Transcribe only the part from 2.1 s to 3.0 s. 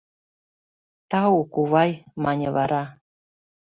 мане вара.